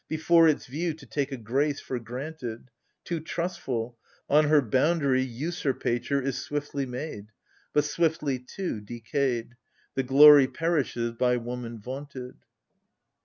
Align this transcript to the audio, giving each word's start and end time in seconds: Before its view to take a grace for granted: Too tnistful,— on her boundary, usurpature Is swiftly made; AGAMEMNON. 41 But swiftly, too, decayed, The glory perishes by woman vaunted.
Before 0.09 0.47
its 0.47 0.65
view 0.65 0.95
to 0.95 1.05
take 1.05 1.31
a 1.31 1.37
grace 1.37 1.79
for 1.79 1.99
granted: 1.99 2.71
Too 3.03 3.19
tnistful,— 3.21 3.97
on 4.37 4.45
her 4.45 4.59
boundary, 4.59 5.23
usurpature 5.23 6.19
Is 6.25 6.39
swiftly 6.41 6.87
made; 6.87 6.93
AGAMEMNON. 7.29 7.71
41 7.73 7.73
But 7.73 7.83
swiftly, 7.85 8.39
too, 8.39 8.81
decayed, 8.81 9.55
The 9.93 10.01
glory 10.01 10.47
perishes 10.47 11.11
by 11.11 11.37
woman 11.37 11.77
vaunted. 11.77 12.33